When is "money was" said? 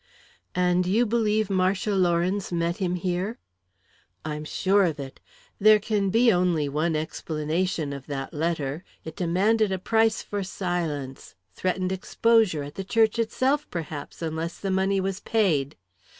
14.71-15.19